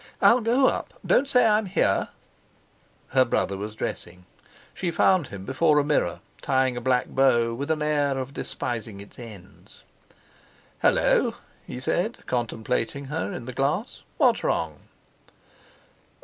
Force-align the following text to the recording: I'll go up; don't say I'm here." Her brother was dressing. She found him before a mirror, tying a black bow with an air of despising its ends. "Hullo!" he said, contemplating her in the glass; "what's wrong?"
I'll 0.19 0.41
go 0.41 0.65
up; 0.67 0.95
don't 1.05 1.29
say 1.29 1.45
I'm 1.45 1.67
here." 1.67 2.09
Her 3.09 3.23
brother 3.23 3.55
was 3.55 3.75
dressing. 3.75 4.25
She 4.73 4.89
found 4.89 5.27
him 5.27 5.45
before 5.45 5.77
a 5.77 5.83
mirror, 5.83 6.21
tying 6.41 6.75
a 6.75 6.81
black 6.81 7.05
bow 7.09 7.53
with 7.53 7.69
an 7.69 7.83
air 7.83 8.17
of 8.17 8.33
despising 8.33 8.99
its 8.99 9.19
ends. 9.19 9.83
"Hullo!" 10.81 11.35
he 11.67 11.79
said, 11.79 12.25
contemplating 12.25 13.05
her 13.13 13.31
in 13.31 13.45
the 13.45 13.53
glass; 13.53 14.01
"what's 14.17 14.43
wrong?" 14.43 14.79